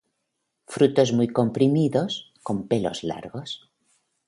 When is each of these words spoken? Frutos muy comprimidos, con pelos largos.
Frutos 0.65 1.13
muy 1.13 1.27
comprimidos, 1.27 2.33
con 2.41 2.57
pelos 2.67 3.03
largos. 3.03 3.69